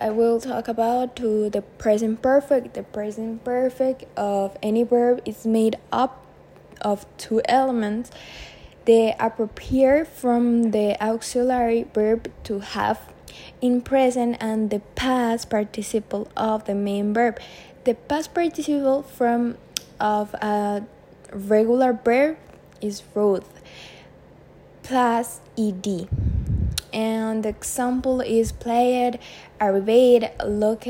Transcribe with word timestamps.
I 0.00 0.10
will 0.10 0.40
talk 0.40 0.68
about 0.68 1.16
to 1.16 1.50
the 1.50 1.62
present 1.62 2.22
perfect. 2.22 2.74
The 2.74 2.82
present 2.82 3.44
perfect 3.44 4.04
of 4.16 4.56
any 4.62 4.84
verb 4.84 5.20
is 5.24 5.46
made 5.46 5.76
up 5.90 6.24
of 6.80 7.06
two 7.16 7.42
elements. 7.46 8.10
The 8.84 9.14
appropriate 9.18 10.06
from 10.06 10.70
the 10.70 10.96
auxiliary 11.02 11.86
verb 11.92 12.30
to 12.44 12.60
have 12.60 13.12
in 13.60 13.80
present 13.82 14.36
and 14.40 14.70
the 14.70 14.80
past 14.94 15.50
participle 15.50 16.28
of 16.36 16.64
the 16.64 16.74
main 16.74 17.12
verb. 17.12 17.38
The 17.84 17.94
past 17.94 18.34
participle 18.34 19.02
from 19.02 19.56
of 20.00 20.34
a 20.34 20.84
regular 21.32 21.92
verb 21.92 22.38
is 22.80 23.02
wrote 23.14 23.44
plus 24.82 25.40
ed 25.58 26.08
and 26.92 27.42
the 27.44 27.50
example 27.50 28.20
is 28.20 28.52
played, 28.52 29.18
arrived, 29.60 30.30
looked, 30.44 30.86